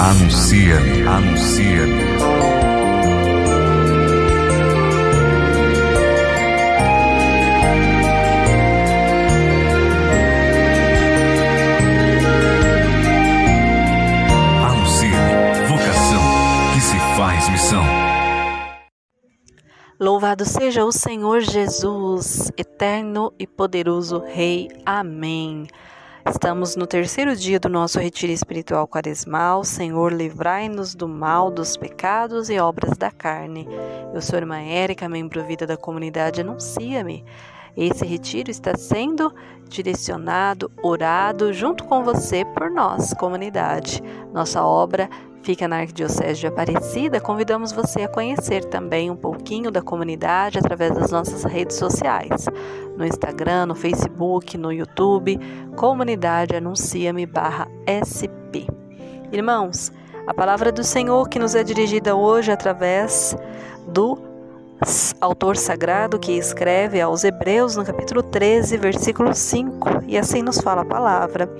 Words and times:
Anuncia-me, 0.00 1.02
anuncia-me. 1.02 2.02
Anuncia-me, 14.62 15.66
vocação 15.66 16.22
que 16.72 16.80
se 16.80 16.96
faz 17.16 17.48
missão. 17.48 17.82
Louvado 19.98 20.44
seja 20.44 20.84
o 20.84 20.92
Senhor 20.92 21.40
Jesus, 21.40 22.52
eterno 22.56 23.32
e 23.36 23.48
poderoso 23.48 24.22
Rei. 24.24 24.68
Amém. 24.86 25.66
Estamos 26.26 26.76
no 26.76 26.86
terceiro 26.86 27.34
dia 27.34 27.58
do 27.60 27.68
nosso 27.68 27.98
retiro 27.98 28.32
espiritual 28.32 28.86
quaresmal. 28.86 29.64
Senhor, 29.64 30.12
livrai-nos 30.12 30.94
do 30.94 31.08
mal, 31.08 31.50
dos 31.50 31.76
pecados 31.76 32.50
e 32.50 32.58
obras 32.58 32.96
da 32.98 33.10
carne. 33.10 33.66
Eu 34.12 34.20
sou 34.20 34.36
a 34.36 34.40
irmã 34.40 34.58
Érica, 34.58 35.08
membro 35.08 35.44
vida 35.44 35.66
da 35.66 35.76
comunidade 35.76 36.40
Anuncia-me. 36.40 37.24
Esse 37.76 38.04
retiro 38.04 38.50
está 38.50 38.76
sendo 38.76 39.32
direcionado, 39.68 40.70
orado 40.82 41.52
junto 41.52 41.84
com 41.84 42.02
você 42.02 42.44
por 42.44 42.70
nós, 42.70 43.14
comunidade. 43.14 44.02
Nossa 44.32 44.62
obra 44.64 45.08
fica 45.42 45.68
na 45.68 45.78
Arquidiocese 45.78 46.40
de 46.40 46.46
Aparecida. 46.46 47.20
Convidamos 47.20 47.72
você 47.72 48.02
a 48.02 48.08
conhecer 48.08 48.64
também 48.64 49.10
um 49.10 49.16
pouquinho 49.16 49.70
da 49.70 49.82
comunidade 49.82 50.58
através 50.58 50.94
das 50.94 51.10
nossas 51.10 51.44
redes 51.44 51.76
sociais, 51.76 52.46
no 52.96 53.04
Instagram, 53.04 53.66
no 53.66 53.74
Facebook, 53.74 54.56
no 54.56 54.72
YouTube, 54.72 55.38
Comunidade 55.76 56.56
Anuncia-me 56.56 57.28
SP. 57.86 58.66
Irmãos, 59.32 59.92
a 60.26 60.34
palavra 60.34 60.72
do 60.72 60.84
Senhor 60.84 61.28
que 61.28 61.38
nos 61.38 61.54
é 61.54 61.62
dirigida 61.62 62.14
hoje 62.14 62.50
através 62.50 63.36
do 63.86 64.18
autor 65.20 65.56
sagrado 65.56 66.18
que 66.18 66.32
escreve 66.32 67.00
aos 67.00 67.24
Hebreus 67.24 67.76
no 67.76 67.84
capítulo 67.84 68.22
13, 68.22 68.76
versículo 68.76 69.34
5, 69.34 70.04
e 70.06 70.16
assim 70.16 70.42
nos 70.42 70.60
fala 70.60 70.82
a 70.82 70.86
palavra: 70.86 71.50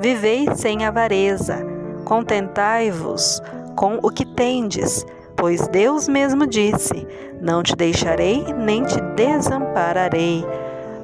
Vivei 0.00 0.46
sem 0.54 0.84
avareza 0.84 1.71
Contentai-vos 2.04 3.40
com 3.76 3.98
o 4.02 4.10
que 4.10 4.24
tendes, 4.24 5.06
pois 5.36 5.66
Deus 5.68 6.08
mesmo 6.08 6.46
disse: 6.46 7.06
Não 7.40 7.62
te 7.62 7.74
deixarei 7.74 8.44
nem 8.54 8.84
te 8.84 9.00
desampararei. 9.16 10.44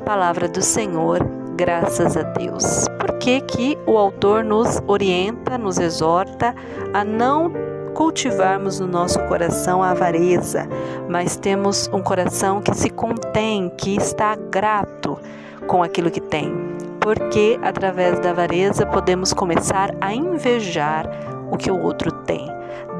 Palavra 0.04 0.48
do 0.48 0.62
Senhor, 0.62 1.20
graças 1.56 2.16
a 2.16 2.22
Deus. 2.22 2.86
Por 2.98 3.18
que, 3.18 3.40
que 3.40 3.78
o 3.86 3.96
autor 3.98 4.44
nos 4.44 4.80
orienta, 4.86 5.58
nos 5.58 5.78
exorta 5.78 6.54
a 6.94 7.04
não 7.04 7.52
cultivarmos 7.94 8.78
no 8.78 8.86
nosso 8.86 9.18
coração 9.26 9.82
a 9.82 9.90
avareza, 9.90 10.68
mas 11.08 11.36
temos 11.36 11.90
um 11.92 12.00
coração 12.00 12.62
que 12.62 12.74
se 12.74 12.90
contém, 12.90 13.68
que 13.76 13.96
está 13.96 14.36
grato 14.36 15.18
com 15.66 15.82
aquilo 15.82 16.10
que 16.10 16.20
tem? 16.20 16.67
Porque 17.08 17.58
através 17.62 18.20
da 18.20 18.32
avareza 18.32 18.84
podemos 18.84 19.32
começar 19.32 19.94
a 19.98 20.12
invejar 20.12 21.08
o 21.50 21.56
que 21.56 21.70
o 21.70 21.82
outro 21.82 22.12
tem, 22.12 22.46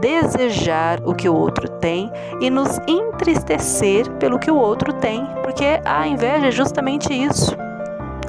desejar 0.01 0.99
o 1.05 1.15
que 1.15 1.29
o 1.29 1.35
outro 1.35 1.69
tem 1.69 2.11
e 2.41 2.49
nos 2.49 2.79
entristecer 2.89 4.11
pelo 4.13 4.39
que 4.39 4.51
o 4.51 4.57
outro 4.57 4.95
tem, 4.95 5.27
porque 5.43 5.79
a 5.85 6.09
inveja 6.09 6.47
é 6.47 6.51
justamente 6.51 7.13
isso. 7.13 7.55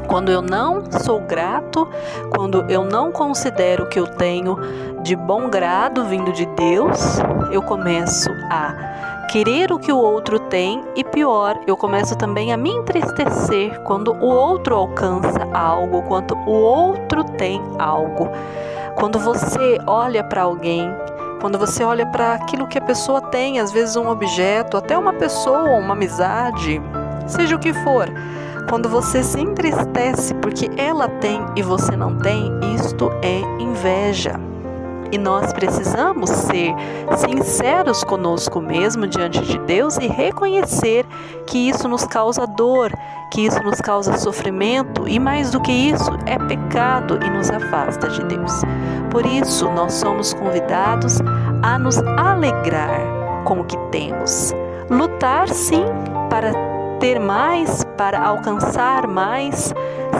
Quando 0.05 0.29
eu 0.29 0.41
não 0.41 0.83
sou 0.91 1.21
grato, 1.21 1.87
quando 2.35 2.69
eu 2.69 2.83
não 2.83 3.09
considero 3.09 3.85
o 3.85 3.87
que 3.87 4.01
eu 4.01 4.07
tenho 4.07 4.57
de 5.01 5.15
bom 5.15 5.49
grado 5.49 6.03
vindo 6.03 6.33
de 6.33 6.45
Deus, 6.57 7.19
eu 7.53 7.61
começo 7.61 8.29
a 8.51 9.18
querer 9.29 9.71
o 9.71 9.77
que 9.77 9.91
o 9.91 9.97
outro 9.97 10.39
tem 10.39 10.83
e 10.95 11.03
pior, 11.03 11.59
eu 11.67 11.77
começo 11.77 12.17
também 12.17 12.51
a 12.51 12.57
me 12.57 12.71
entristecer 12.71 13.79
quando 13.81 14.11
o 14.11 14.25
outro 14.25 14.75
alcança 14.75 15.47
algo, 15.53 16.01
quando 16.03 16.35
o 16.47 16.51
outro 16.51 17.23
tem 17.23 17.61
algo. 17.77 18.27
Quando 18.95 19.19
você 19.19 19.77
olha 19.85 20.23
para 20.23 20.41
alguém, 20.41 20.91
quando 21.39 21.59
você 21.59 21.83
olha 21.83 22.07
para 22.07 22.33
aquilo 22.33 22.67
que 22.67 22.79
a 22.79 22.81
pessoa 22.81 23.21
tem, 23.21 23.59
às 23.59 23.71
vezes 23.71 23.95
um 23.95 24.09
objeto, 24.09 24.75
até 24.75 24.97
uma 24.97 25.13
pessoa, 25.13 25.77
uma 25.77 25.93
amizade, 25.93 26.81
seja 27.27 27.55
o 27.55 27.59
que 27.59 27.71
for, 27.71 28.07
quando 28.67 28.89
você 28.89 29.23
se 29.23 29.39
entristece 29.39 30.33
porque 30.35 30.71
ela 30.75 31.07
tem 31.07 31.45
e 31.55 31.61
você 31.61 31.95
não 31.95 32.17
tem, 32.17 32.51
isto 32.75 33.11
é 33.21 33.41
inveja. 33.61 34.48
E 35.11 35.17
nós 35.17 35.51
precisamos 35.53 36.29
ser 36.29 36.73
sinceros 37.17 38.03
conosco 38.03 38.61
mesmo 38.61 39.07
diante 39.07 39.41
de 39.41 39.57
Deus 39.59 39.97
e 39.97 40.07
reconhecer 40.07 41.05
que 41.47 41.69
isso 41.69 41.87
nos 41.87 42.05
causa 42.05 42.45
dor, 42.45 42.91
que 43.31 43.41
isso 43.41 43.61
nos 43.63 43.81
causa 43.81 44.17
sofrimento 44.17 45.07
e 45.07 45.19
mais 45.19 45.51
do 45.51 45.59
que 45.59 45.71
isso, 45.71 46.11
é 46.25 46.37
pecado 46.37 47.19
e 47.23 47.29
nos 47.29 47.49
afasta 47.49 48.07
de 48.09 48.23
Deus. 48.25 48.61
Por 49.09 49.25
isso, 49.25 49.69
nós 49.71 49.93
somos 49.93 50.33
convidados 50.33 51.19
a 51.63 51.79
nos 51.79 51.97
alegrar 52.17 53.01
com 53.45 53.61
o 53.61 53.65
que 53.65 53.77
temos. 53.91 54.53
Lutar 54.89 55.49
sim 55.49 55.85
para 56.29 56.68
ter 56.99 57.19
mais, 57.19 57.83
para 57.97 58.21
alcançar 58.21 59.07
mais, 59.07 59.73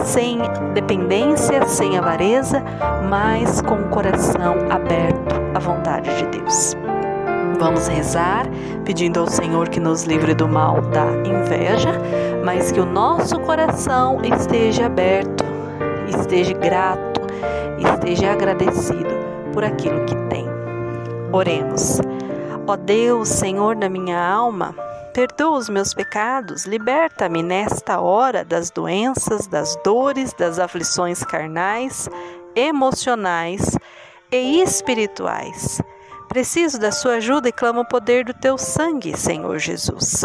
sem 0.04 0.38
dependência, 0.74 1.66
sem 1.66 1.98
avareza, 1.98 2.62
mas 3.08 3.60
com 3.60 3.74
o 3.74 3.88
coração 3.88 4.54
aberto 4.70 5.34
à 5.54 5.58
vontade 5.58 6.10
de 6.16 6.38
Deus. 6.38 6.76
Vamos 7.58 7.86
rezar, 7.88 8.46
pedindo 8.84 9.20
ao 9.20 9.26
Senhor 9.26 9.68
que 9.68 9.78
nos 9.78 10.04
livre 10.04 10.34
do 10.34 10.48
mal 10.48 10.80
da 10.80 11.06
inveja, 11.28 11.92
mas 12.42 12.72
que 12.72 12.80
o 12.80 12.86
nosso 12.86 13.38
coração 13.40 14.18
esteja 14.24 14.86
aberto, 14.86 15.44
esteja 16.08 16.54
grato, 16.54 17.20
esteja 17.78 18.32
agradecido 18.32 19.10
por 19.52 19.62
aquilo 19.62 20.04
que 20.06 20.16
tem. 20.30 20.46
Oremos. 21.32 22.00
Ó 22.66 22.76
Deus, 22.76 23.28
Senhor 23.28 23.76
da 23.76 23.88
minha 23.88 24.18
alma, 24.18 24.74
Perdoa 25.20 25.58
os 25.58 25.68
meus 25.68 25.92
pecados, 25.92 26.64
liberta-me 26.64 27.42
nesta 27.42 28.00
hora 28.00 28.42
das 28.42 28.70
doenças, 28.70 29.46
das 29.46 29.76
dores, 29.84 30.32
das 30.32 30.58
aflições 30.58 31.22
carnais, 31.22 32.08
emocionais 32.56 33.76
e 34.32 34.62
espirituais. 34.62 35.82
Preciso 36.26 36.80
da 36.80 36.90
sua 36.90 37.16
ajuda 37.16 37.50
e 37.50 37.52
clamo 37.52 37.80
o 37.80 37.86
poder 37.86 38.24
do 38.24 38.32
teu 38.32 38.56
sangue, 38.56 39.14
Senhor 39.14 39.58
Jesus. 39.58 40.24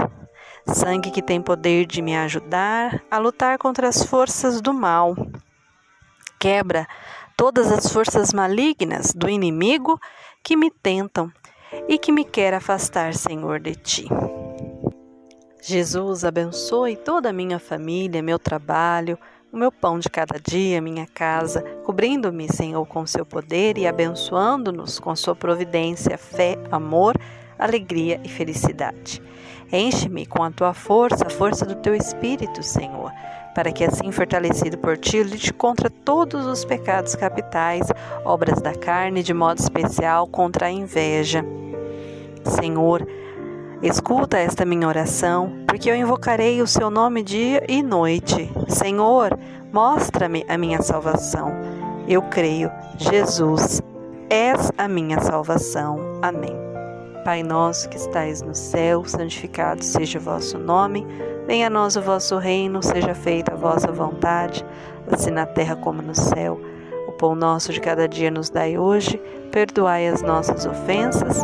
Sangue 0.66 1.12
que 1.12 1.22
tem 1.22 1.41
poder 1.41 1.85
de 1.85 2.01
me 2.01 2.16
ajudar 2.16 3.03
a 3.12 3.17
lutar 3.17 3.57
contra 3.57 3.89
as 3.89 4.01
forças 4.01 4.62
do 4.62 4.73
mal. 4.73 5.13
Quebra 6.39 6.88
todas 7.35 7.69
as 7.69 7.91
forças 7.91 8.31
malignas 8.31 9.13
do 9.13 9.27
inimigo 9.27 10.00
que 10.41 10.56
me 10.56 10.72
tentam 10.72 11.29
e 11.85 12.00
que 12.00 12.13
me 12.13 12.23
quer 12.23 12.53
afastar, 12.53 13.13
Senhor, 13.13 13.59
de 13.59 13.75
ti. 13.75 14.07
Jesus 15.67 16.23
abençoe 16.23 16.95
toda 16.95 17.29
a 17.29 17.33
minha 17.33 17.57
família, 17.57 18.21
meu 18.21 18.37
trabalho, 18.37 19.17
o 19.51 19.57
meu 19.57 19.71
pão 19.71 19.97
de 19.97 20.07
cada 20.07 20.39
dia, 20.39 20.79
minha 20.79 21.07
casa, 21.07 21.63
cobrindo-me, 21.83 22.47
Senhor, 22.47 22.85
com 22.85 23.03
seu 23.07 23.25
poder 23.25 23.75
e 23.75 23.87
abençoando-nos 23.87 24.99
com 24.99 25.15
sua 25.15 25.35
providência, 25.35 26.19
fé, 26.19 26.55
amor, 26.71 27.15
alegria 27.57 28.21
e 28.23 28.29
felicidade. 28.29 29.19
Enche-me 29.73 30.27
com 30.27 30.43
a 30.43 30.51
tua 30.51 30.71
força, 30.71 31.25
a 31.25 31.31
força 31.31 31.65
do 31.65 31.73
teu 31.73 31.95
espírito, 31.95 32.61
Senhor, 32.61 33.11
para 33.55 33.71
que 33.71 33.83
assim 33.83 34.11
fortalecido 34.11 34.77
por 34.77 34.99
ti, 34.99 35.23
lute 35.23 35.51
contra 35.51 35.89
todos 35.89 36.45
os 36.45 36.63
pecados 36.63 37.15
capitais, 37.15 37.87
obras 38.23 38.61
da 38.61 38.75
carne, 38.75 39.23
de 39.23 39.33
modo 39.33 39.57
especial 39.57 40.27
contra 40.27 40.68
a 40.68 40.71
inveja. 40.71 41.44
Senhor, 42.44 43.03
Escuta 43.83 44.38
esta 44.38 44.66
minha 44.66 44.88
oração, 44.88 45.51
porque 45.68 45.89
eu 45.89 45.95
invocarei 45.95 46.62
o 46.62 46.68
seu 46.68 46.89
nome 46.89 47.22
dia 47.22 47.63
e 47.68 47.83
noite. 47.83 48.50
Senhor, 48.69 49.38
mostra-me 49.72 50.45
a 50.48 50.57
minha 50.57 50.81
salvação. 50.81 51.51
Eu 52.07 52.22
creio, 52.22 52.72
Jesus, 52.98 53.81
és 54.30 54.72
a 54.77 54.88
minha 54.88 55.19
salvação. 55.19 56.00
Amém. 56.22 56.56
Pai 57.25 57.44
nosso 57.44 57.89
que 57.89 57.98
estais 57.98 58.42
no 58.42 58.56
céu, 58.56 59.04
santificado 59.06 59.83
seja 59.83 60.19
o 60.19 60.21
vosso 60.21 60.57
nome. 60.57 61.06
Venha 61.45 61.68
a 61.68 61.69
nós 61.69 61.95
o 61.98 62.01
vosso 62.01 62.38
reino, 62.38 62.81
seja 62.81 63.13
feita 63.13 63.54
a 63.54 63.57
vossa 63.57 63.92
vontade, 63.92 64.66
assim 65.12 65.31
na 65.31 65.45
terra 65.45 65.75
como 65.75 66.01
no 66.01 66.16
céu. 66.16 66.60
O 67.07 67.12
pão 67.12 67.36
nosso 67.36 67.74
de 67.74 67.81
cada 67.81 68.07
dia 68.07 68.31
nos 68.31 68.50
dai 68.50 68.78
hoje, 68.78 69.21
perdoai 69.51 70.07
as 70.07 70.21
nossas 70.21 70.66
ofensas 70.66 71.44